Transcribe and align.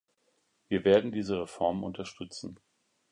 Wir 0.67 0.83
werden 0.83 1.11
diese 1.11 1.37
Reformen 1.39 1.83
unterstützen. 1.83 2.59